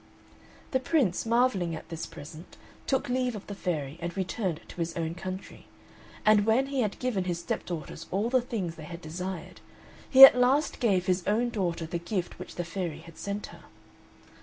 The 0.71 0.79
Prince, 0.79 1.27
marvelling 1.27 1.75
at 1.75 1.89
this 1.89 2.07
present, 2.07 2.57
took 2.87 3.07
leave 3.07 3.35
of 3.35 3.45
the 3.45 3.53
fairy, 3.53 3.99
and 4.01 4.17
returned 4.17 4.59
to 4.69 4.77
his 4.77 4.97
own 4.97 5.13
country. 5.13 5.67
And 6.25 6.43
when 6.47 6.65
he 6.65 6.81
had 6.81 6.97
given 6.97 7.25
his 7.25 7.37
stepdaughters 7.41 8.07
all 8.09 8.27
the 8.31 8.41
things 8.41 8.77
they 8.77 8.85
had 8.85 8.99
desired, 8.99 9.59
he 10.09 10.25
at 10.25 10.33
last 10.35 10.79
gave 10.79 11.05
his 11.05 11.27
own 11.27 11.51
daughter 11.51 11.85
the 11.85 11.99
gift 11.99 12.39
which 12.39 12.55
the 12.55 12.65
fairy 12.65 13.01
had 13.01 13.19
sent 13.19 13.45
her. 13.53 13.65